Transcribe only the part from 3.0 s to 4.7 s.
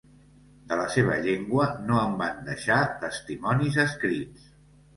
testimonis escrits.